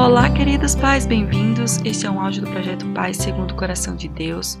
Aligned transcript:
Olá, 0.00 0.32
queridos 0.32 0.74
pais, 0.74 1.04
bem-vindos. 1.04 1.76
Este 1.84 2.06
é 2.06 2.10
um 2.10 2.18
áudio 2.18 2.40
do 2.40 2.50
projeto 2.50 2.90
Pais 2.94 3.18
segundo 3.18 3.50
o 3.50 3.56
coração 3.56 3.94
de 3.94 4.08
Deus. 4.08 4.56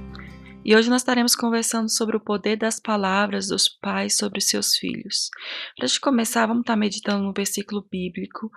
E 0.62 0.76
hoje 0.76 0.90
nós 0.90 1.00
estaremos 1.00 1.34
conversando 1.34 1.88
sobre 1.88 2.14
o 2.14 2.20
poder 2.20 2.56
das 2.56 2.78
palavras 2.78 3.48
dos 3.48 3.66
pais 3.66 4.18
sobre 4.18 4.38
seus 4.42 4.76
filhos. 4.76 5.30
Para 5.78 5.86
gente 5.86 5.98
começar, 5.98 6.44
vamos 6.44 6.60
estar 6.60 6.76
meditando 6.76 7.24
no 7.24 7.32
versículo 7.32 7.82
bíblico 7.90 8.50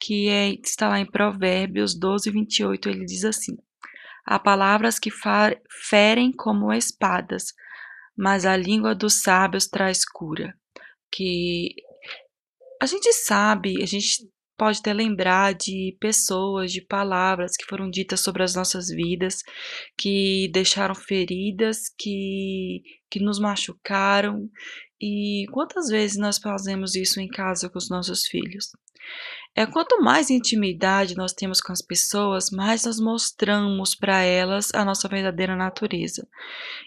que 0.00 0.30
é, 0.30 0.48
está 0.64 0.88
lá 0.88 0.98
em 0.98 1.04
Provérbios 1.04 1.94
12, 1.94 2.30
28. 2.30 2.88
Ele 2.88 3.04
diz 3.04 3.26
assim: 3.26 3.58
Há 4.24 4.38
palavras 4.38 4.98
que 4.98 5.10
ferem 5.68 6.32
como 6.32 6.72
espadas, 6.72 7.52
mas 8.16 8.46
a 8.46 8.56
língua 8.56 8.94
dos 8.94 9.20
sábios 9.20 9.66
traz 9.66 10.06
cura. 10.06 10.54
Que 11.12 11.74
a 12.80 12.86
gente 12.86 13.12
sabe, 13.12 13.82
a 13.82 13.86
gente 13.86 14.26
pode 14.60 14.80
até 14.80 14.92
lembrar 14.92 15.54
de 15.54 15.96
pessoas, 15.98 16.70
de 16.70 16.82
palavras 16.82 17.56
que 17.56 17.64
foram 17.64 17.88
ditas 17.88 18.20
sobre 18.20 18.42
as 18.42 18.54
nossas 18.54 18.88
vidas, 18.88 19.42
que 19.96 20.50
deixaram 20.52 20.94
feridas, 20.94 21.84
que, 21.98 22.82
que 23.10 23.18
nos 23.20 23.40
machucaram. 23.40 24.50
E 25.00 25.46
quantas 25.50 25.88
vezes 25.88 26.18
nós 26.18 26.36
fazemos 26.36 26.94
isso 26.94 27.18
em 27.20 27.26
casa 27.26 27.70
com 27.70 27.78
os 27.78 27.88
nossos 27.88 28.26
filhos? 28.26 28.66
É 29.54 29.66
quanto 29.66 30.00
mais 30.00 30.30
intimidade 30.30 31.16
nós 31.16 31.32
temos 31.32 31.60
com 31.60 31.72
as 31.72 31.82
pessoas, 31.82 32.50
mais 32.50 32.84
nós 32.84 33.00
mostramos 33.00 33.96
para 33.96 34.22
elas 34.22 34.72
a 34.72 34.84
nossa 34.84 35.08
verdadeira 35.08 35.56
natureza. 35.56 36.26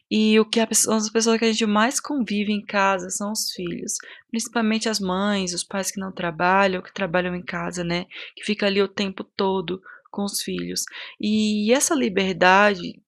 E 0.09 0.39
o 0.39 0.45
que 0.45 0.61
a 0.61 0.67
as 0.71 1.09
pessoas 1.09 1.37
que 1.37 1.45
a 1.45 1.51
gente 1.51 1.65
mais 1.65 1.99
convive 1.99 2.53
em 2.53 2.63
casa 2.63 3.09
são 3.09 3.31
os 3.33 3.51
filhos, 3.51 3.97
principalmente 4.29 4.87
as 4.87 4.99
mães, 4.99 5.53
os 5.53 5.63
pais 5.63 5.91
que 5.91 5.99
não 5.99 6.11
trabalham, 6.11 6.81
que 6.81 6.93
trabalham 6.93 7.35
em 7.35 7.43
casa, 7.43 7.83
né? 7.83 8.05
Que 8.35 8.45
fica 8.45 8.65
ali 8.65 8.81
o 8.81 8.87
tempo 8.87 9.23
todo 9.23 9.81
com 10.09 10.23
os 10.23 10.41
filhos. 10.41 10.83
E 11.19 11.73
essa 11.73 11.95
liberdade, 11.95 13.01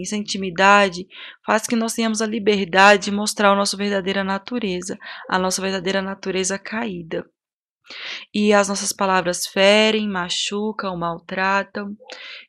essa 0.00 0.16
intimidade, 0.16 1.06
faz 1.44 1.66
que 1.66 1.76
nós 1.76 1.92
tenhamos 1.92 2.22
a 2.22 2.26
liberdade 2.26 3.06
de 3.06 3.10
mostrar 3.10 3.50
a 3.50 3.56
nossa 3.56 3.76
verdadeira 3.76 4.22
natureza, 4.22 4.96
a 5.28 5.38
nossa 5.38 5.60
verdadeira 5.60 6.00
natureza 6.00 6.58
caída. 6.58 7.28
E 8.32 8.52
as 8.52 8.68
nossas 8.68 8.92
palavras 8.92 9.46
ferem, 9.46 10.08
machucam, 10.08 10.96
maltratam. 10.96 11.96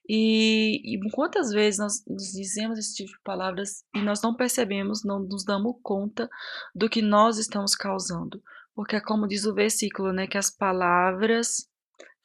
E, 0.07 0.95
e 0.95 1.11
quantas 1.11 1.51
vezes 1.51 1.79
nós 1.79 2.03
nos 2.07 2.31
dizemos 2.31 2.77
esse 2.77 2.95
tipo 2.95 3.11
de 3.11 3.23
palavras 3.23 3.83
e 3.95 4.01
nós 4.01 4.21
não 4.21 4.35
percebemos, 4.35 5.03
não 5.03 5.19
nos 5.19 5.45
damos 5.45 5.75
conta 5.81 6.29
do 6.75 6.89
que 6.89 7.01
nós 7.01 7.37
estamos 7.37 7.75
causando. 7.75 8.41
Porque 8.75 8.95
é 8.95 9.01
como 9.01 9.27
diz 9.27 9.45
o 9.45 9.53
versículo, 9.53 10.11
né, 10.11 10.27
que 10.27 10.37
as 10.37 10.49
palavras 10.49 11.67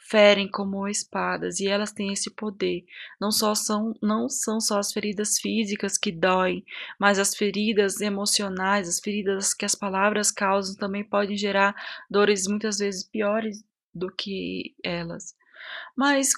ferem 0.08 0.48
como 0.48 0.88
espadas 0.88 1.60
e 1.60 1.66
elas 1.66 1.92
têm 1.92 2.12
esse 2.12 2.30
poder. 2.30 2.84
Não 3.20 3.30
só 3.30 3.54
são 3.54 3.94
não 4.02 4.28
são 4.28 4.60
só 4.60 4.78
as 4.78 4.92
feridas 4.92 5.38
físicas 5.38 5.98
que 5.98 6.10
doem, 6.10 6.64
mas 6.98 7.18
as 7.18 7.34
feridas 7.34 8.00
emocionais, 8.00 8.88
as 8.88 9.00
feridas 9.00 9.52
que 9.52 9.64
as 9.64 9.74
palavras 9.74 10.30
causam 10.30 10.74
também 10.76 11.04
podem 11.04 11.36
gerar 11.36 11.74
dores 12.10 12.46
muitas 12.46 12.78
vezes 12.78 13.04
piores 13.04 13.62
do 13.94 14.10
que 14.10 14.74
elas. 14.82 15.36
Mas 15.96 16.30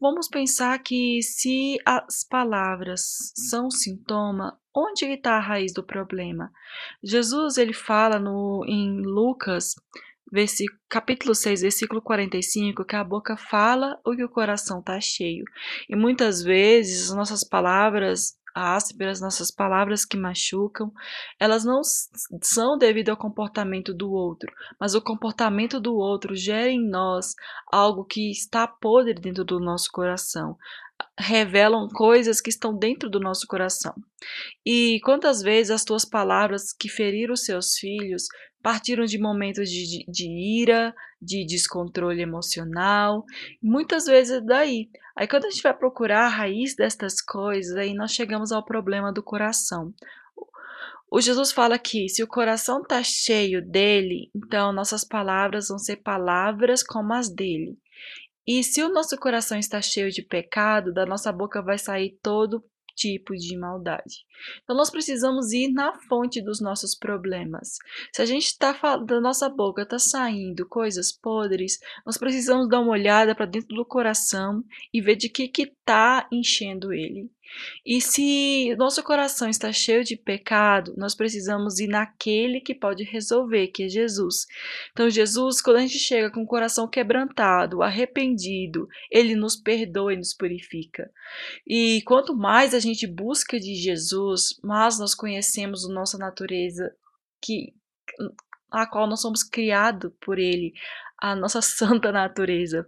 vamos 0.00 0.28
pensar 0.28 0.78
que 0.80 1.22
se 1.22 1.78
as 1.84 2.24
palavras 2.24 3.32
são 3.34 3.70
sintoma, 3.70 4.58
onde 4.74 5.06
está 5.06 5.36
a 5.36 5.40
raiz 5.40 5.72
do 5.72 5.82
problema? 5.82 6.52
Jesus 7.02 7.56
ele 7.56 7.72
fala 7.72 8.18
no 8.18 8.64
em 8.66 9.00
Lucas 9.00 9.74
capítulo 10.88 11.34
6, 11.34 11.62
versículo 11.62 12.02
45, 12.02 12.84
que 12.84 12.96
a 12.96 13.04
boca 13.04 13.36
fala 13.36 13.98
o 14.04 14.14
que 14.14 14.24
o 14.24 14.28
coração 14.28 14.80
está 14.80 15.00
cheio. 15.00 15.44
E 15.88 15.94
muitas 15.94 16.42
vezes 16.42 17.10
as 17.10 17.16
nossas 17.16 17.44
palavras 17.44 18.36
ásperas, 18.56 19.20
nossas 19.20 19.50
palavras 19.50 20.06
que 20.06 20.16
machucam, 20.16 20.90
elas 21.38 21.62
não 21.62 21.82
são 22.42 22.78
devido 22.78 23.10
ao 23.10 23.16
comportamento 23.16 23.92
do 23.92 24.10
outro, 24.10 24.50
mas 24.80 24.94
o 24.94 25.02
comportamento 25.02 25.78
do 25.78 25.94
outro 25.94 26.34
gera 26.34 26.70
em 26.70 26.82
nós 26.82 27.34
algo 27.70 28.02
que 28.02 28.30
está 28.30 28.66
podre 28.66 29.12
dentro 29.12 29.44
do 29.44 29.60
nosso 29.60 29.90
coração. 29.92 30.56
Revelam 31.18 31.88
coisas 31.88 32.40
que 32.40 32.48
estão 32.48 32.74
dentro 32.74 33.10
do 33.10 33.20
nosso 33.20 33.46
coração. 33.46 33.94
E 34.64 34.98
quantas 35.04 35.42
vezes 35.42 35.70
as 35.70 35.84
tuas 35.84 36.06
palavras 36.06 36.72
que 36.72 36.88
feriram 36.88 37.34
os 37.34 37.44
seus 37.44 37.76
filhos 37.76 38.28
partiram 38.66 39.04
de 39.04 39.16
momentos 39.16 39.70
de, 39.70 39.86
de, 39.86 40.04
de 40.08 40.28
ira, 40.28 40.92
de 41.22 41.46
descontrole 41.46 42.20
emocional, 42.20 43.24
muitas 43.62 44.06
vezes 44.06 44.44
daí. 44.44 44.90
Aí 45.14 45.28
quando 45.28 45.44
a 45.44 45.50
gente 45.50 45.62
vai 45.62 45.72
procurar 45.72 46.24
a 46.24 46.28
raiz 46.28 46.74
destas 46.74 47.20
coisas, 47.20 47.76
aí 47.76 47.94
nós 47.94 48.10
chegamos 48.10 48.50
ao 48.50 48.64
problema 48.64 49.12
do 49.12 49.22
coração. 49.22 49.94
O 51.08 51.20
Jesus 51.20 51.52
fala 51.52 51.78
que 51.78 52.08
se 52.08 52.24
o 52.24 52.26
coração 52.26 52.82
está 52.82 53.00
cheio 53.04 53.64
dele, 53.64 54.32
então 54.34 54.72
nossas 54.72 55.04
palavras 55.04 55.68
vão 55.68 55.78
ser 55.78 55.98
palavras 55.98 56.82
como 56.82 57.14
as 57.14 57.32
dele. 57.32 57.78
E 58.44 58.64
se 58.64 58.82
o 58.82 58.88
nosso 58.88 59.16
coração 59.16 59.56
está 59.56 59.80
cheio 59.80 60.10
de 60.10 60.22
pecado, 60.22 60.92
da 60.92 61.06
nossa 61.06 61.30
boca 61.30 61.62
vai 61.62 61.78
sair 61.78 62.18
todo 62.20 62.64
tipo 62.96 63.36
de 63.36 63.56
maldade. 63.56 64.24
Então 64.64 64.74
nós 64.74 64.90
precisamos 64.90 65.52
ir 65.52 65.68
na 65.72 65.94
fonte 66.08 66.42
dos 66.42 66.60
nossos 66.60 66.94
problemas. 66.94 67.76
Se 68.12 68.22
a 68.22 68.24
gente 68.24 68.46
está 68.46 68.72
da 68.96 69.20
nossa 69.20 69.48
boca 69.48 69.82
está 69.82 69.98
saindo 69.98 70.66
coisas 70.66 71.12
podres, 71.12 71.78
nós 72.04 72.16
precisamos 72.16 72.68
dar 72.68 72.80
uma 72.80 72.92
olhada 72.92 73.34
para 73.34 73.46
dentro 73.46 73.76
do 73.76 73.84
coração 73.84 74.64
e 74.92 75.00
ver 75.00 75.16
de 75.16 75.28
que 75.28 75.46
que 75.46 75.62
está 75.62 76.26
enchendo 76.32 76.92
ele. 76.92 77.30
E 77.84 78.00
se 78.00 78.74
nosso 78.76 79.02
coração 79.02 79.48
está 79.48 79.72
cheio 79.72 80.04
de 80.04 80.16
pecado, 80.16 80.94
nós 80.96 81.14
precisamos 81.14 81.78
ir 81.78 81.86
naquele 81.86 82.60
que 82.60 82.74
pode 82.74 83.04
resolver, 83.04 83.68
que 83.68 83.84
é 83.84 83.88
Jesus. 83.88 84.46
Então, 84.92 85.08
Jesus, 85.08 85.60
quando 85.60 85.76
a 85.76 85.80
gente 85.80 85.98
chega 85.98 86.30
com 86.30 86.42
o 86.42 86.46
coração 86.46 86.88
quebrantado, 86.88 87.82
arrependido, 87.82 88.88
ele 89.10 89.34
nos 89.34 89.56
perdoa 89.56 90.12
e 90.12 90.16
nos 90.16 90.34
purifica. 90.34 91.10
E 91.66 92.02
quanto 92.02 92.36
mais 92.36 92.74
a 92.74 92.78
gente 92.78 93.06
busca 93.06 93.58
de 93.58 93.74
Jesus, 93.74 94.58
mais 94.62 94.98
nós 94.98 95.14
conhecemos 95.14 95.84
a 95.84 95.92
nossa 95.92 96.18
natureza, 96.18 96.94
que 97.42 97.74
a 98.70 98.86
qual 98.86 99.06
nós 99.06 99.20
somos 99.20 99.42
criados 99.42 100.12
por 100.20 100.38
ele, 100.38 100.72
a 101.18 101.34
nossa 101.34 101.60
santa 101.62 102.12
natureza. 102.12 102.86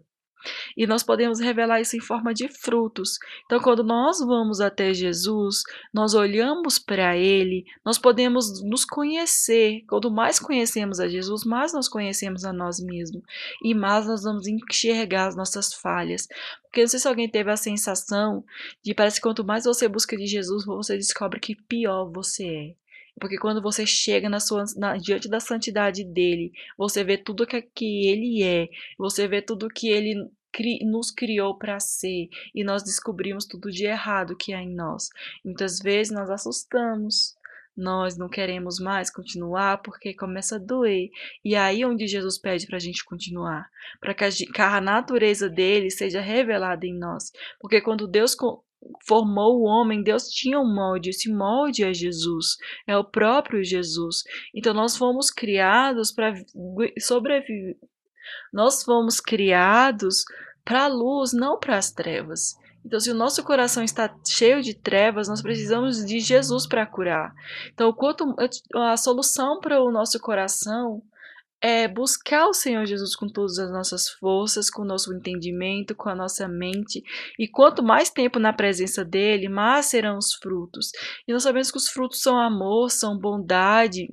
E 0.76 0.87
nós 0.87 1.03
podemos 1.03 1.41
revelar 1.41 1.81
isso 1.81 1.97
em 1.97 2.00
forma 2.00 2.32
de 2.32 2.49
frutos. 2.49 3.19
Então, 3.44 3.60
quando 3.60 3.82
nós 3.82 4.19
vamos 4.21 4.60
até 4.60 4.93
Jesus, 4.94 5.62
nós 5.93 6.15
olhamos 6.15 6.78
para 6.78 7.16
Ele, 7.16 7.65
nós 7.84 7.99
podemos 7.99 8.62
nos 8.62 8.84
conhecer. 8.84 9.82
Quanto 9.88 10.10
mais 10.10 10.38
conhecemos 10.38 11.00
a 11.00 11.09
Jesus, 11.09 11.44
mais 11.44 11.72
nós 11.72 11.88
conhecemos 11.88 12.44
a 12.44 12.53
nós 12.53 12.81
mesmos. 12.81 13.22
E 13.62 13.75
mais 13.75 14.06
nós 14.06 14.22
vamos 14.22 14.47
enxergar 14.47 15.28
as 15.28 15.37
nossas 15.37 15.72
falhas. 15.75 16.28
Porque 16.62 16.82
não 16.82 16.88
sei 16.88 17.00
se 17.00 17.09
alguém 17.09 17.28
teve 17.28 17.50
a 17.50 17.56
sensação 17.56 18.44
de 18.82 18.94
parece 18.94 19.16
que 19.16 19.22
quanto 19.22 19.44
mais 19.44 19.65
você 19.65 19.88
busca 19.88 20.16
de 20.16 20.27
Jesus, 20.27 20.65
você 20.65 20.97
descobre 20.97 21.41
que 21.41 21.54
pior 21.54 22.10
você 22.10 22.47
é. 22.47 22.88
Porque 23.21 23.39
quando 23.39 23.62
você 23.62 23.87
chega 23.87 24.29
na 24.29 24.41
sua, 24.41 24.65
na, 24.77 24.97
diante 24.97 25.29
da 25.29 25.41
santidade 25.41 26.05
dele, 26.05 26.53
você 26.77 27.03
vê 27.05 27.17
tudo 27.17 27.47
que, 27.47 27.61
que 27.62 28.06
ele 28.06 28.43
é, 28.43 28.69
você 28.97 29.27
vê 29.27 29.43
tudo 29.43 29.69
que 29.69 29.89
ele 29.89 30.29
cri, 30.53 30.84
nos 30.84 31.11
criou 31.11 31.57
para 31.57 31.81
ser, 31.81 32.28
e 32.55 32.65
nós 32.65 32.83
descobrimos 32.83 33.45
tudo 33.45 33.71
de 33.71 33.84
errado 33.84 34.37
que 34.37 34.53
há 34.53 34.62
em 34.62 34.75
nós. 34.75 35.11
Muitas 35.45 35.78
vezes 35.78 36.12
nós 36.12 36.31
assustamos, 36.31 37.37
nós 37.78 38.17
não 38.17 38.28
queremos 38.28 38.81
mais 38.81 39.09
continuar 39.09 39.78
porque 39.78 40.12
começa 40.12 40.57
a 40.57 40.59
doer. 40.59 41.11
E 41.45 41.55
aí 41.55 41.83
é 41.83 41.87
onde 41.87 42.09
Jesus 42.09 42.37
pede 42.37 42.67
para 42.67 42.77
a 42.77 42.81
gente 42.81 43.05
continuar, 43.05 43.71
para 44.01 44.12
que, 44.12 44.28
que 44.47 44.60
a 44.60 44.81
natureza 44.81 45.48
dele 45.48 45.89
seja 45.89 46.21
revelada 46.21 46.84
em 46.84 46.98
nós. 46.98 47.31
Porque 47.60 47.81
quando 47.81 48.09
Deus 48.09 48.34
formou 49.07 49.59
o 49.59 49.65
homem, 49.65 50.03
Deus 50.03 50.28
tinha 50.28 50.59
um 50.59 50.75
molde, 50.75 51.10
esse 51.10 51.33
molde 51.33 51.84
é 51.84 51.92
Jesus, 51.92 52.57
é 52.86 52.97
o 52.97 53.04
próprio 53.04 53.65
Jesus. 53.65 54.22
Então 54.54 54.72
nós 54.72 54.97
fomos 54.97 55.30
criados 55.30 56.13
para 56.13 56.34
sobreviver. 57.01 57.77
Nós 58.53 58.83
fomos 58.83 59.21
criados 59.21 60.25
para 60.65 60.84
a 60.84 60.89
luz, 60.89 61.33
não 61.33 61.59
para 61.59 61.77
as 61.77 61.91
trevas. 61.91 62.54
Então, 62.84 63.01
se 63.01 63.10
o 63.10 63.15
nosso 63.15 63.42
coração 63.42 63.83
está 63.83 64.15
cheio 64.27 64.63
de 64.63 64.75
trevas, 64.75 65.28
nós 65.28 65.42
precisamos 65.42 66.04
de 66.04 66.21
Jesus 66.21 66.66
para 66.66 66.86
curar. 66.86 67.34
Então, 67.72 67.92
quanto 67.92 68.34
a 68.75 68.97
solução 68.97 69.60
para 69.60 69.83
o 69.83 69.91
nosso 69.91 70.19
coração 70.21 71.03
é 71.60 71.89
buscar 71.89 72.47
o 72.47 72.55
Senhor 72.55 72.87
Jesus 72.87 73.16
com 73.16 73.28
todas 73.28 73.59
as 73.59 73.71
nossas 73.71 74.09
forças, 74.09 74.71
com 74.71 74.83
o 74.83 74.87
nosso 74.87 75.13
entendimento, 75.15 75.95
com 75.95 76.09
a 76.09 76.15
nossa 76.15 76.47
mente. 76.47 77.03
E 77.39 77.49
quanto 77.49 77.83
mais 77.83 78.10
tempo 78.10 78.39
na 78.39 78.53
presença 78.53 79.05
dele, 79.05 79.49
mais 79.49 79.87
serão 79.87 80.19
os 80.19 80.34
frutos. 80.34 80.91
E 81.27 81.33
nós 81.33 81.43
sabemos 81.43 81.71
que 81.71 81.78
os 81.78 81.89
frutos 81.89 82.21
são 82.21 82.39
amor, 82.39 82.91
são 82.91 83.19
bondade, 83.19 84.09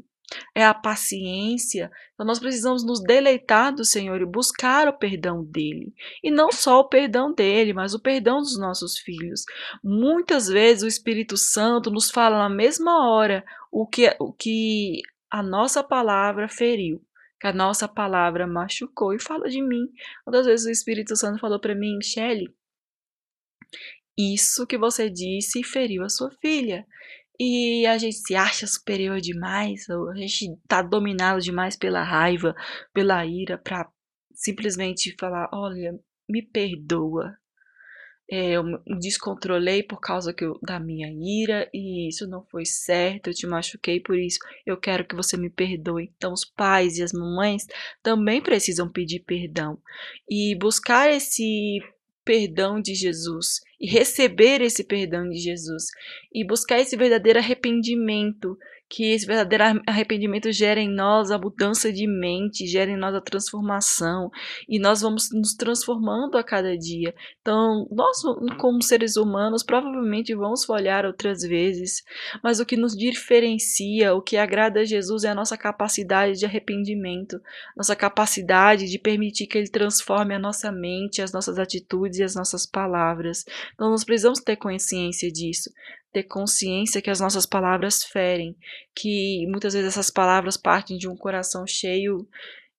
é 0.55 0.65
a 0.65 0.73
paciência. 0.73 1.91
Então 2.13 2.25
nós 2.25 2.39
precisamos 2.39 2.83
nos 2.83 3.01
deleitar 3.01 3.73
do 3.73 3.85
Senhor 3.85 4.19
e 4.19 4.25
buscar 4.25 4.87
o 4.87 4.97
perdão 4.97 5.43
dele. 5.43 5.93
E 6.23 6.31
não 6.31 6.51
só 6.51 6.79
o 6.79 6.89
perdão 6.89 7.31
dele, 7.31 7.73
mas 7.73 7.93
o 7.93 8.01
perdão 8.01 8.39
dos 8.39 8.57
nossos 8.57 8.97
filhos. 8.97 9.43
Muitas 9.83 10.47
vezes 10.47 10.83
o 10.83 10.87
Espírito 10.87 11.37
Santo 11.37 11.91
nos 11.91 12.09
fala 12.09 12.39
na 12.39 12.49
mesma 12.49 13.07
hora 13.07 13.45
o 13.71 13.85
que, 13.85 14.15
o 14.19 14.33
que 14.33 15.01
a 15.29 15.43
nossa 15.43 15.83
palavra 15.83 16.49
feriu 16.49 16.99
que 17.39 17.47
a 17.47 17.53
nossa 17.53 17.87
palavra 17.87 18.47
machucou 18.47 19.13
e 19.13 19.21
fala 19.21 19.49
de 19.49 19.61
mim. 19.61 19.87
Quantas 20.23 20.45
vezes 20.45 20.65
o 20.65 20.71
Espírito 20.71 21.15
Santo 21.15 21.39
falou 21.39 21.59
para 21.59 21.75
mim, 21.75 21.99
Shelly, 22.01 22.47
isso 24.17 24.65
que 24.65 24.77
você 24.77 25.09
disse 25.09 25.63
feriu 25.63 26.03
a 26.03 26.09
sua 26.09 26.31
filha. 26.41 26.85
E 27.39 27.85
a 27.85 27.97
gente 27.97 28.15
se 28.15 28.33
acha 28.33 28.65
superior 28.65 29.19
demais, 29.19 29.89
ou 29.89 30.09
a 30.09 30.15
gente 30.15 30.57
tá 30.67 30.81
dominado 30.81 31.41
demais 31.41 31.75
pela 31.75 32.01
raiva, 32.01 32.55
pela 32.93 33.25
ira, 33.25 33.57
para 33.57 33.89
simplesmente 34.33 35.13
falar: 35.19 35.49
olha, 35.53 35.99
me 36.29 36.41
perdoa. 36.41 37.37
É, 38.29 38.51
eu 38.51 38.63
me 38.63 38.79
descontrolei 38.99 39.83
por 39.83 39.99
causa 39.99 40.33
eu, 40.39 40.57
da 40.63 40.79
minha 40.79 41.07
ira 41.11 41.69
e 41.71 42.09
isso 42.09 42.27
não 42.27 42.43
foi 42.43 42.65
certo, 42.65 43.27
eu 43.27 43.33
te 43.35 43.45
machuquei 43.45 43.99
por 43.99 44.17
isso, 44.17 44.39
eu 44.65 44.77
quero 44.77 45.05
que 45.05 45.15
você 45.15 45.37
me 45.37 45.49
perdoe. 45.49 46.11
Então, 46.17 46.33
os 46.33 46.43
pais 46.43 46.97
e 46.97 47.03
as 47.03 47.13
mamães 47.13 47.67
também 48.01 48.41
precisam 48.41 48.89
pedir 48.89 49.19
perdão 49.19 49.77
e 50.27 50.55
buscar 50.57 51.11
esse 51.11 51.79
perdão 52.25 52.81
de 52.81 52.95
Jesus 52.95 53.61
e 53.79 53.87
receber 53.87 54.59
esse 54.61 54.83
perdão 54.83 55.29
de 55.29 55.37
Jesus 55.37 55.85
e 56.33 56.43
buscar 56.43 56.79
esse 56.79 56.97
verdadeiro 56.97 57.37
arrependimento 57.37 58.57
que 58.95 59.11
esse 59.11 59.25
verdadeiro 59.25 59.81
arrependimento 59.85 60.49
gera 60.53 60.79
em 60.79 60.87
nós 60.87 61.29
a 61.29 61.37
mudança 61.37 61.91
de 61.91 62.07
mente, 62.07 62.65
gera 62.65 62.89
em 62.89 62.95
nós 62.95 63.13
a 63.13 63.19
transformação, 63.19 64.31
e 64.69 64.79
nós 64.79 65.01
vamos 65.01 65.29
nos 65.33 65.53
transformando 65.53 66.37
a 66.37 66.43
cada 66.43 66.77
dia. 66.77 67.13
Então, 67.41 67.85
nós, 67.91 68.21
como 68.57 68.81
seres 68.81 69.17
humanos, 69.17 69.63
provavelmente 69.63 70.33
vamos 70.33 70.63
falhar 70.63 71.05
outras 71.05 71.41
vezes, 71.41 72.03
mas 72.41 72.61
o 72.61 72.65
que 72.65 72.77
nos 72.77 72.95
diferencia, 72.95 74.15
o 74.15 74.21
que 74.21 74.37
agrada 74.37 74.79
a 74.79 74.85
Jesus 74.85 75.25
é 75.25 75.29
a 75.29 75.35
nossa 75.35 75.57
capacidade 75.57 76.39
de 76.39 76.45
arrependimento, 76.45 77.41
nossa 77.75 77.97
capacidade 77.97 78.89
de 78.89 78.97
permitir 78.97 79.47
que 79.47 79.57
Ele 79.57 79.67
transforme 79.67 80.33
a 80.33 80.39
nossa 80.39 80.71
mente, 80.71 81.21
as 81.21 81.33
nossas 81.33 81.59
atitudes 81.59 82.19
e 82.19 82.23
as 82.23 82.33
nossas 82.33 82.65
palavras. 82.65 83.43
Então, 83.73 83.89
nós 83.89 84.05
precisamos 84.05 84.39
ter 84.39 84.55
consciência 84.55 85.29
disso 85.29 85.69
ter 86.15 86.23
consciência 86.23 87.01
que 87.01 87.09
as 87.09 87.19
nossas 87.19 87.45
palavras 87.45 88.01
ferem, 88.01 88.55
que 88.95 89.45
muitas 89.49 89.73
vezes 89.73 89.89
essas 89.89 90.09
palavras 90.09 90.55
partem 90.55 90.97
de 90.97 91.09
um 91.09 91.17
coração 91.17 91.67
cheio 91.67 92.25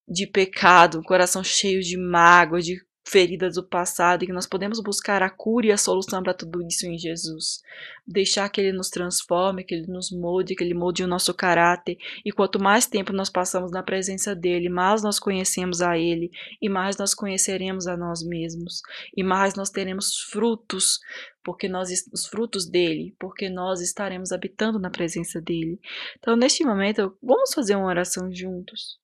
de 0.08 0.26
pecado, 0.26 1.00
um 1.00 1.02
coração 1.02 1.44
cheio 1.44 1.82
de 1.82 1.98
mágoa, 1.98 2.62
de 2.62 2.80
feridas 3.06 3.54
do 3.54 3.62
passado 3.62 4.24
e 4.24 4.26
que 4.26 4.32
nós 4.32 4.46
podemos 4.46 4.80
buscar 4.80 5.22
a 5.22 5.30
cura 5.30 5.66
e 5.66 5.72
a 5.72 5.76
solução 5.76 6.22
para 6.24 6.34
tudo 6.34 6.60
isso 6.66 6.86
em 6.86 6.98
Jesus. 6.98 7.62
Deixar 8.04 8.48
que 8.48 8.60
Ele 8.60 8.76
nos 8.76 8.90
transforme, 8.90 9.62
que 9.62 9.74
Ele 9.76 9.86
nos 9.86 10.10
molde, 10.10 10.56
que 10.56 10.64
Ele 10.64 10.74
molde 10.74 11.04
o 11.04 11.06
nosso 11.06 11.32
caráter. 11.32 11.96
E 12.24 12.32
quanto 12.32 12.60
mais 12.60 12.86
tempo 12.86 13.12
nós 13.12 13.30
passamos 13.30 13.70
na 13.70 13.82
presença 13.82 14.34
dEle, 14.34 14.68
mais 14.68 15.04
nós 15.04 15.20
conhecemos 15.20 15.80
a 15.80 15.96
Ele 15.96 16.32
e 16.60 16.68
mais 16.68 16.96
nós 16.96 17.14
conheceremos 17.14 17.86
a 17.86 17.96
nós 17.96 18.26
mesmos. 18.26 18.82
E 19.16 19.22
mais 19.22 19.54
nós 19.54 19.70
teremos 19.70 20.18
frutos, 20.28 20.98
porque 21.44 21.68
nós 21.68 21.90
os 22.12 22.26
frutos 22.26 22.68
dele, 22.68 23.14
porque 23.20 23.48
nós 23.48 23.80
estaremos 23.80 24.32
habitando 24.32 24.80
na 24.80 24.90
presença 24.90 25.40
dele. 25.40 25.78
Então, 26.18 26.34
neste 26.34 26.64
momento, 26.64 27.16
vamos 27.22 27.54
fazer 27.54 27.76
uma 27.76 27.86
oração 27.86 28.28
juntos. 28.34 28.98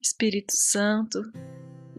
Espírito 0.00 0.52
Santo, 0.56 1.20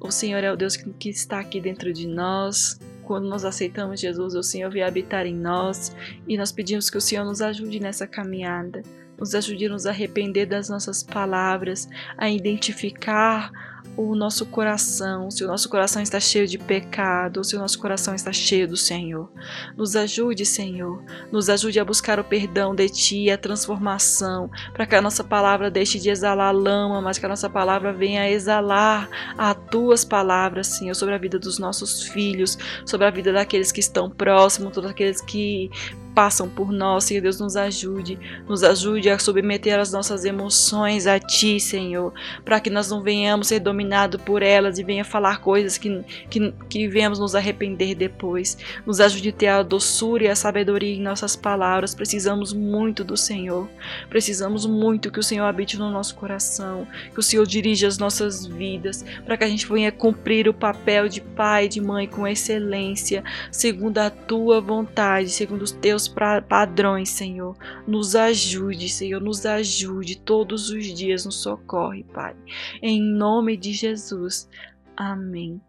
o 0.03 0.11
Senhor 0.11 0.43
é 0.43 0.51
o 0.51 0.57
Deus 0.57 0.75
que 0.75 1.09
está 1.09 1.39
aqui 1.39 1.61
dentro 1.61 1.93
de 1.93 2.05
nós. 2.07 2.77
Quando 3.03 3.27
nós 3.27 3.45
aceitamos 3.45 4.01
Jesus, 4.01 4.35
o 4.35 4.43
Senhor 4.43 4.69
vem 4.69 4.83
habitar 4.83 5.25
em 5.25 5.35
nós 5.35 5.95
e 6.27 6.37
nós 6.37 6.51
pedimos 6.51 6.89
que 6.89 6.97
o 6.97 7.01
Senhor 7.01 7.23
nos 7.23 7.41
ajude 7.41 7.79
nessa 7.79 8.05
caminhada, 8.05 8.81
nos 9.17 9.35
ajude 9.35 9.65
a 9.65 9.69
nos 9.69 9.85
arrepender 9.85 10.45
das 10.45 10.69
nossas 10.69 11.03
palavras, 11.03 11.87
a 12.17 12.29
identificar 12.29 13.51
o 13.95 14.15
nosso 14.15 14.45
coração, 14.45 15.29
se 15.29 15.43
o 15.43 15.47
nosso 15.47 15.69
coração 15.69 16.01
está 16.01 16.19
cheio 16.19 16.47
de 16.47 16.57
pecado, 16.57 17.43
se 17.43 17.55
o 17.55 17.59
nosso 17.59 17.77
coração 17.79 18.15
está 18.15 18.31
cheio 18.33 18.67
do 18.67 18.75
Senhor. 18.75 19.31
Nos 19.77 19.95
ajude, 19.95 20.45
Senhor, 20.45 21.03
nos 21.31 21.49
ajude 21.49 21.79
a 21.79 21.85
buscar 21.85 22.19
o 22.19 22.23
perdão 22.23 22.73
de 22.73 22.89
Ti, 22.89 23.29
a 23.29 23.37
transformação, 23.37 24.49
para 24.73 24.85
que 24.85 24.95
a 24.95 25.01
nossa 25.01 25.23
palavra 25.23 25.69
deixe 25.69 25.99
de 25.99 26.09
exalar 26.09 26.53
lama, 26.53 27.01
mas 27.01 27.19
que 27.19 27.25
a 27.25 27.29
nossa 27.29 27.49
palavra 27.49 27.93
venha 27.93 28.23
a 28.23 28.29
exalar 28.29 29.09
as 29.37 29.53
Tuas 29.69 30.03
palavras, 30.03 30.67
Senhor, 30.67 30.93
sobre 30.95 31.15
a 31.15 31.17
vida 31.17 31.37
dos 31.37 31.59
nossos 31.59 32.03
filhos, 32.03 32.57
sobre 32.85 33.05
a 33.05 33.11
vida 33.11 33.31
daqueles 33.31 33.71
que 33.71 33.79
estão 33.79 34.09
próximos, 34.09 34.73
todos 34.73 34.89
aqueles 34.89 35.21
que 35.21 35.69
passam 36.13 36.47
por 36.47 36.71
nós, 36.71 37.05
Senhor 37.05 37.21
Deus, 37.21 37.39
nos 37.39 37.55
ajude, 37.55 38.19
nos 38.47 38.63
ajude 38.63 39.09
a 39.09 39.17
submeter 39.17 39.79
as 39.79 39.91
nossas 39.91 40.25
emoções 40.25 41.07
a 41.07 41.19
Ti, 41.19 41.59
Senhor, 41.59 42.13
para 42.45 42.59
que 42.59 42.69
nós 42.69 42.89
não 42.89 43.01
venhamos 43.01 43.47
ser 43.47 43.59
dominados 43.59 44.21
por 44.21 44.41
elas 44.41 44.77
e 44.79 44.83
venha 44.83 45.03
falar 45.03 45.41
coisas 45.41 45.77
que, 45.77 46.03
que, 46.29 46.53
que 46.69 46.87
venhamos 46.87 47.19
nos 47.19 47.35
arrepender 47.35 47.95
depois. 47.95 48.57
Nos 48.85 48.99
ajude 48.99 49.29
a 49.29 49.33
ter 49.33 49.47
a 49.47 49.63
doçura 49.63 50.25
e 50.25 50.27
a 50.27 50.35
sabedoria 50.35 50.95
em 50.95 51.01
nossas 51.01 51.35
palavras. 51.35 51.95
Precisamos 51.95 52.53
muito 52.53 53.03
do 53.03 53.17
Senhor, 53.17 53.67
precisamos 54.09 54.65
muito 54.65 55.11
que 55.11 55.19
o 55.19 55.23
Senhor 55.23 55.45
habite 55.45 55.77
no 55.77 55.91
nosso 55.91 56.15
coração, 56.15 56.87
que 57.11 57.19
o 57.19 57.23
Senhor 57.23 57.45
dirija 57.45 57.87
as 57.87 57.97
nossas 57.97 58.45
vidas, 58.45 59.03
para 59.25 59.37
que 59.37 59.43
a 59.43 59.49
gente 59.49 59.67
venha 59.67 59.91
cumprir 59.91 60.47
o 60.47 60.53
papel 60.53 61.07
de 61.07 61.21
pai 61.21 61.65
e 61.65 61.69
de 61.69 61.81
mãe 61.81 62.07
com 62.07 62.27
excelência, 62.27 63.23
segundo 63.51 63.97
a 63.97 64.09
Tua 64.09 64.61
vontade, 64.61 65.29
segundo 65.29 65.63
os 65.63 65.71
Teus 65.71 66.02
teus 66.07 66.43
padrões, 66.47 67.09
Senhor. 67.09 67.55
Nos 67.87 68.15
ajude, 68.15 68.89
Senhor, 68.89 69.21
nos 69.21 69.45
ajude 69.45 70.19
todos 70.19 70.69
os 70.69 70.85
dias, 70.93 71.25
nos 71.25 71.41
socorre, 71.41 72.03
Pai. 72.03 72.35
Em 72.81 73.01
nome 73.01 73.55
de 73.57 73.73
Jesus. 73.73 74.49
Amém. 74.95 75.61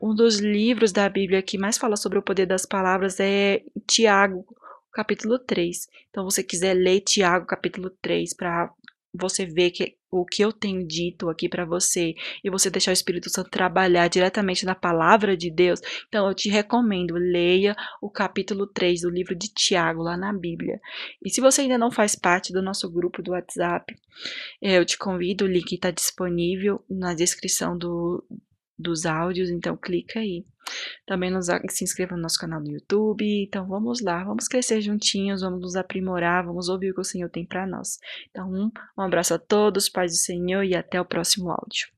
Um 0.00 0.14
dos 0.14 0.38
livros 0.38 0.92
da 0.92 1.08
Bíblia 1.08 1.42
que 1.42 1.58
mais 1.58 1.76
fala 1.76 1.96
sobre 1.96 2.18
o 2.18 2.22
poder 2.22 2.46
das 2.46 2.64
palavras 2.64 3.20
é 3.20 3.62
Tiago, 3.86 4.44
capítulo 4.92 5.38
3. 5.38 5.88
Então, 6.10 6.24
você 6.24 6.42
quiser 6.42 6.74
ler 6.74 7.00
Tiago, 7.00 7.46
capítulo 7.46 7.90
3, 8.02 8.34
para 8.34 8.72
você 9.12 9.44
ver 9.44 9.70
que 9.70 9.96
o 10.10 10.24
que 10.24 10.42
eu 10.42 10.52
tenho 10.52 10.86
dito 10.86 11.28
aqui 11.28 11.48
para 11.48 11.64
você 11.64 12.14
e 12.42 12.50
você 12.50 12.68
deixar 12.68 12.90
o 12.90 12.92
Espírito 12.92 13.30
Santo 13.30 13.48
trabalhar 13.48 14.08
diretamente 14.08 14.66
na 14.66 14.74
palavra 14.74 15.36
de 15.36 15.50
Deus, 15.50 15.80
então 16.08 16.26
eu 16.26 16.34
te 16.34 16.48
recomendo, 16.48 17.14
leia 17.14 17.76
o 18.02 18.10
capítulo 18.10 18.66
3 18.66 19.02
do 19.02 19.10
livro 19.10 19.34
de 19.36 19.48
Tiago 19.48 20.02
lá 20.02 20.16
na 20.16 20.32
Bíblia. 20.32 20.80
E 21.24 21.30
se 21.30 21.40
você 21.40 21.62
ainda 21.62 21.78
não 21.78 21.90
faz 21.90 22.16
parte 22.16 22.52
do 22.52 22.62
nosso 22.62 22.90
grupo 22.90 23.22
do 23.22 23.32
WhatsApp, 23.32 23.94
eh, 24.60 24.78
eu 24.78 24.84
te 24.84 24.98
convido, 24.98 25.44
o 25.44 25.48
link 25.48 25.72
está 25.72 25.90
disponível 25.90 26.84
na 26.88 27.14
descrição 27.14 27.78
do, 27.78 28.24
dos 28.80 29.06
áudios, 29.06 29.50
então 29.50 29.76
clica 29.76 30.20
aí. 30.20 30.44
Também 31.06 31.30
nos, 31.30 31.46
se 31.68 31.84
inscreva 31.84 32.16
no 32.16 32.22
nosso 32.22 32.38
canal 32.38 32.60
no 32.60 32.70
YouTube. 32.70 33.24
Então 33.42 33.66
vamos 33.66 34.00
lá, 34.00 34.24
vamos 34.24 34.46
crescer 34.48 34.80
juntinhos, 34.80 35.42
vamos 35.42 35.60
nos 35.60 35.76
aprimorar, 35.76 36.44
vamos 36.44 36.68
ouvir 36.68 36.90
o 36.90 36.94
que 36.94 37.00
o 37.00 37.04
Senhor 37.04 37.28
tem 37.28 37.44
para 37.44 37.66
nós. 37.66 37.98
Então, 38.30 38.50
um, 38.50 38.70
um 38.98 39.02
abraço 39.02 39.34
a 39.34 39.38
todos, 39.38 39.88
paz 39.88 40.12
do 40.12 40.18
Senhor 40.18 40.64
e 40.64 40.74
até 40.74 41.00
o 41.00 41.04
próximo 41.04 41.50
áudio. 41.50 41.88